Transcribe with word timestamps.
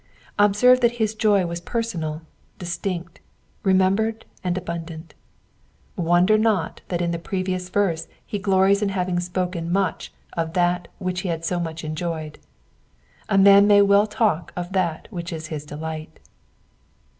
Observe 0.39 0.79
that 0.81 0.93
his 0.93 1.13
joy 1.13 1.45
was 1.45 1.61
personal, 1.61 2.23
distinct, 2.57 3.19
remembered, 3.61 4.25
and 4.43 4.57
abundant. 4.57 5.13
Wonder 5.95 6.39
not 6.39 6.81
that 6.87 7.03
in 7.03 7.11
the 7.11 7.19
previous 7.19 7.69
verse 7.69 8.07
be 8.31 8.39
glories 8.39 8.81
in 8.81 8.89
having 8.89 9.19
spoken 9.19 9.71
much 9.71 10.11
of 10.33 10.53
that 10.53 10.87
which 10.97 11.19
he 11.21 11.29
had 11.29 11.45
so 11.45 11.59
much 11.59 11.83
enjoyed: 11.83 12.39
a 13.29 13.37
man 13.37 13.67
may 13.67 13.83
well 13.83 14.07
talk 14.07 14.51
of 14.55 14.73
that 14.73 15.07
which 15.11 15.31
is 15.31 15.49
his 15.53 15.65
delight. 15.65 16.19